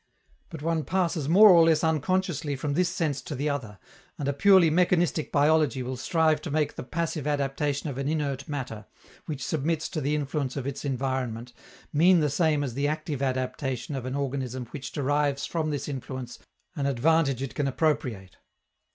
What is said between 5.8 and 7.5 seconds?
will strive to make the passive